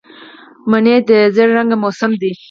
مني 0.69 0.95
د 1.09 1.11
زېړ 1.35 1.49
رنګ 1.57 1.71
موسم 1.83 2.11
دی 2.21 2.31